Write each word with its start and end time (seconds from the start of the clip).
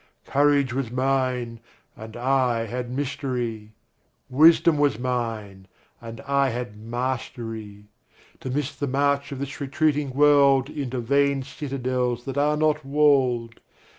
Courage 0.25 0.73
was 0.73 0.89
mine, 0.89 1.59
and 1.95 2.17
I 2.17 2.65
had 2.65 2.89
mystery; 2.89 3.73
Wisdom 4.31 4.79
was 4.79 4.97
mine, 4.97 5.67
and 6.01 6.19
I 6.21 6.49
had 6.49 6.75
mastery; 6.75 7.85
To 8.39 8.49
miss 8.49 8.73
the 8.75 8.87
march 8.87 9.31
of 9.31 9.37
this 9.37 9.61
retreating 9.61 10.09
world 10.15 10.71
Into 10.71 11.01
vain 11.01 11.43
citadels 11.43 12.25
that 12.25 12.39
are 12.39 12.57
not 12.57 12.83
walled. 12.83 13.59